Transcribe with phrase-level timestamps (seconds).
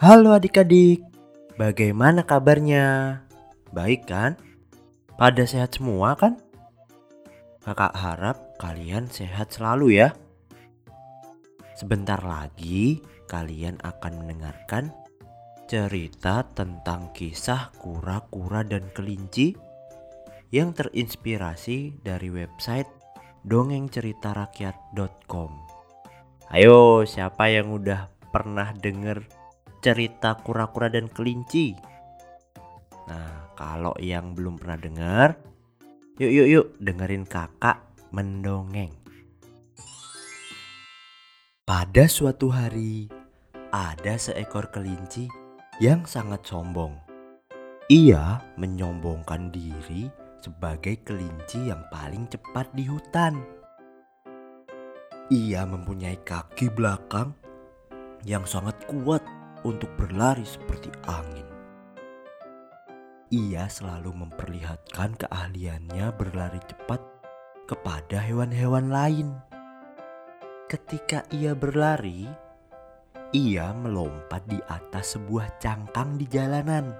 [0.00, 1.04] Halo adik-adik,
[1.60, 3.20] bagaimana kabarnya?
[3.68, 4.32] Baik kan?
[5.20, 6.40] Pada sehat semua kan?
[7.60, 10.16] Kakak harap kalian sehat selalu ya.
[11.76, 14.88] Sebentar lagi kalian akan mendengarkan
[15.68, 19.52] cerita tentang kisah kura-kura dan kelinci
[20.48, 22.88] yang terinspirasi dari website
[23.44, 25.50] dongengceritarakyat.com.
[26.56, 29.39] Ayo, siapa yang udah pernah denger
[29.80, 31.72] cerita kura-kura dan kelinci?
[33.08, 35.28] Nah, kalau yang belum pernah dengar,
[36.20, 37.80] yuk yuk yuk dengerin kakak
[38.12, 38.92] mendongeng.
[41.64, 43.08] Pada suatu hari,
[43.72, 45.30] ada seekor kelinci
[45.80, 46.98] yang sangat sombong.
[47.90, 50.10] Ia menyombongkan diri
[50.42, 53.38] sebagai kelinci yang paling cepat di hutan.
[55.30, 57.30] Ia mempunyai kaki belakang
[58.26, 59.22] yang sangat kuat
[59.62, 61.46] untuk berlari seperti angin.
[63.30, 66.98] Ia selalu memperlihatkan keahliannya berlari cepat
[67.70, 69.38] kepada hewan-hewan lain.
[70.66, 72.26] Ketika ia berlari,
[73.30, 76.90] ia melompat di atas sebuah cangkang di jalanan.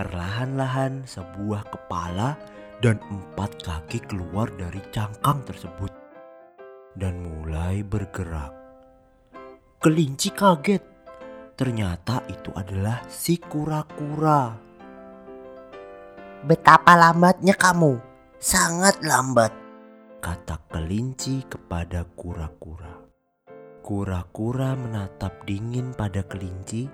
[0.00, 2.32] Perlahan-lahan sebuah kepala
[2.80, 5.92] dan empat kaki keluar dari cangkang tersebut
[6.96, 8.52] dan mulai bergerak.
[9.76, 10.95] Kelinci kaget.
[11.56, 14.52] Ternyata itu adalah si kura-kura.
[16.44, 17.96] Betapa lambatnya kamu,
[18.36, 19.56] sangat lambat.
[20.20, 23.00] Kata kelinci kepada kura-kura.
[23.80, 26.92] Kura-kura menatap dingin pada kelinci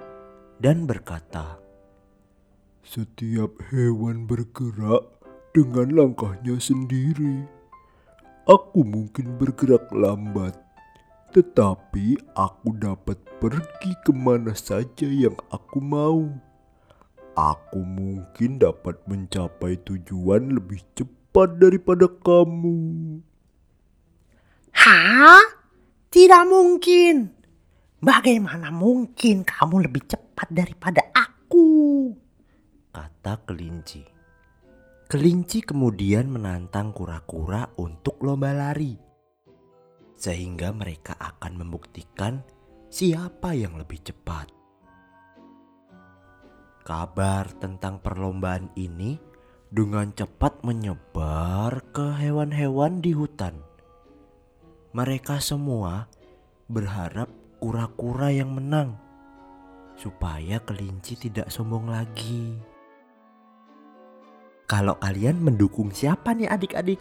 [0.62, 1.58] dan berkata,
[2.86, 5.02] Setiap hewan bergerak
[5.50, 7.50] dengan langkahnya sendiri.
[8.46, 10.54] Aku mungkin bergerak lambat,
[11.32, 16.28] tetapi aku dapat pergi ke mana saja yang aku mau.
[17.32, 22.76] Aku mungkin dapat mencapai tujuan lebih cepat daripada kamu.
[24.76, 25.40] Hah?
[26.12, 27.32] Tidak mungkin.
[28.04, 32.12] Bagaimana mungkin kamu lebih cepat daripada aku?
[32.92, 34.04] Kata kelinci.
[35.08, 39.11] Kelinci kemudian menantang kura-kura untuk lomba lari.
[40.16, 42.42] Sehingga mereka akan membuktikan
[42.92, 44.52] siapa yang lebih cepat.
[46.82, 49.16] Kabar tentang perlombaan ini
[49.72, 53.56] dengan cepat menyebar ke hewan-hewan di hutan.
[54.92, 56.10] Mereka semua
[56.68, 58.98] berharap kura-kura yang menang,
[59.96, 62.58] supaya kelinci tidak sombong lagi.
[64.68, 67.00] Kalau kalian mendukung siapa nih adik-adik?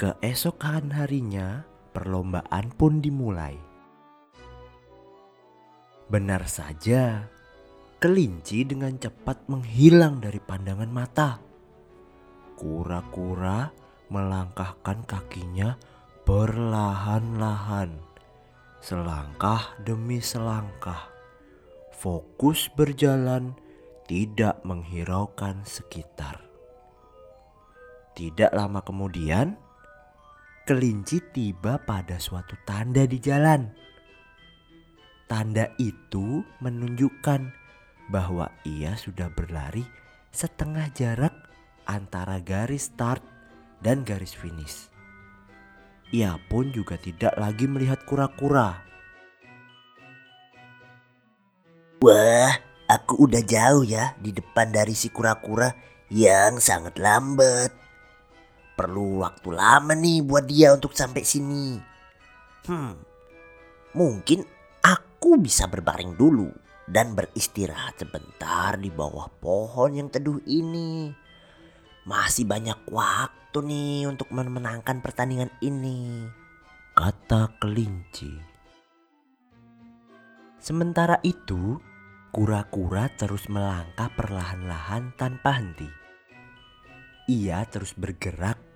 [0.00, 1.60] Keesokan harinya,
[1.92, 3.52] perlombaan pun dimulai.
[6.08, 7.28] Benar saja,
[8.00, 11.36] kelinci dengan cepat menghilang dari pandangan mata.
[12.56, 13.68] Kura-kura
[14.08, 15.76] melangkahkan kakinya
[16.24, 17.92] perlahan-lahan,
[18.80, 21.12] selangkah demi selangkah.
[21.92, 23.52] Fokus berjalan,
[24.08, 26.40] tidak menghiraukan sekitar.
[28.16, 29.60] Tidak lama kemudian,
[30.70, 33.74] kelinci tiba pada suatu tanda di jalan.
[35.26, 37.50] Tanda itu menunjukkan
[38.06, 39.82] bahwa ia sudah berlari
[40.30, 41.34] setengah jarak
[41.90, 43.18] antara garis start
[43.82, 44.86] dan garis finish.
[46.14, 48.78] Ia pun juga tidak lagi melihat kura-kura.
[51.98, 52.54] Wah,
[52.86, 55.74] aku udah jauh ya di depan dari si kura-kura
[56.14, 57.79] yang sangat lambat.
[58.80, 61.76] Perlu waktu lama nih buat dia untuk sampai sini.
[62.64, 62.96] Hmm,
[63.92, 64.40] mungkin
[64.80, 66.48] aku bisa berbaring dulu
[66.88, 71.12] dan beristirahat sebentar di bawah pohon yang teduh ini.
[72.08, 76.24] Masih banyak waktu nih untuk memenangkan pertandingan ini.
[76.96, 78.32] Kata kelinci.
[80.56, 81.76] Sementara itu,
[82.32, 85.88] kura-kura terus melangkah perlahan-lahan tanpa henti.
[87.28, 88.69] Ia terus bergerak.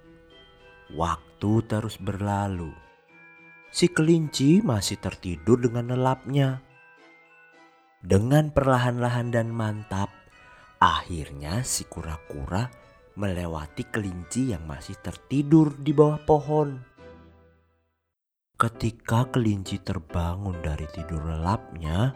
[0.94, 2.70] Waktu terus berlalu.
[3.74, 6.62] Si kelinci masih tertidur dengan lelapnya.
[7.98, 10.06] Dengan perlahan-lahan dan mantap,
[10.78, 12.70] akhirnya si kura-kura
[13.18, 16.78] melewati kelinci yang masih tertidur di bawah pohon.
[18.54, 22.14] Ketika kelinci terbangun dari tidur lelapnya,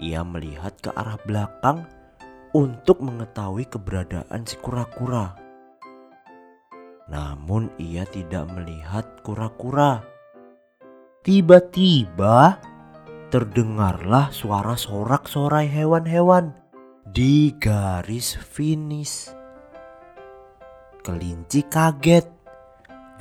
[0.00, 1.84] ia melihat ke arah belakang
[2.56, 5.45] untuk mengetahui keberadaan si kura-kura.
[7.06, 10.02] Namun ia tidak melihat kura-kura.
[11.22, 12.58] Tiba-tiba
[13.30, 16.54] terdengarlah suara sorak-sorai hewan-hewan
[17.06, 19.30] di garis finish.
[21.06, 22.26] Kelinci kaget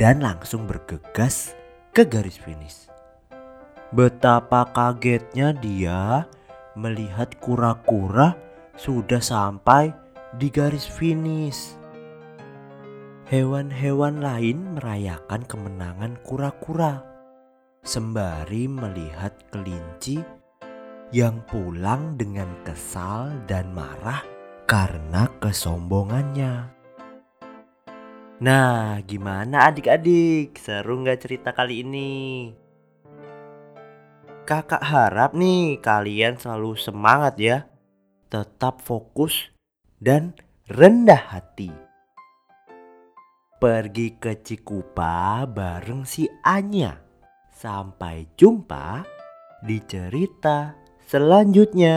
[0.01, 1.53] dan langsung bergegas
[1.93, 2.89] ke garis finish.
[3.93, 6.25] Betapa kagetnya dia
[6.73, 8.33] melihat kura-kura
[8.75, 9.93] sudah sampai
[10.35, 11.84] di garis finish.
[13.25, 17.01] Hewan-hewan lain merayakan kemenangan kura-kura
[17.81, 20.21] sembari melihat kelinci
[21.09, 24.21] yang pulang dengan kesal dan marah
[24.69, 26.69] karena kesombongannya.
[28.45, 30.61] Nah, gimana adik-adik?
[30.61, 32.13] Seru nggak cerita kali ini?
[34.45, 37.65] Kakak harap nih kalian selalu semangat ya.
[38.29, 39.49] Tetap fokus
[39.97, 40.37] dan
[40.69, 41.84] rendah hati.
[43.55, 46.99] Pergi ke Cikupa bareng si Anya.
[47.47, 49.07] Sampai jumpa
[49.63, 50.75] di cerita
[51.07, 51.95] selanjutnya.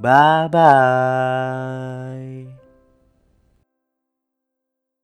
[0.00, 2.63] Bye bye.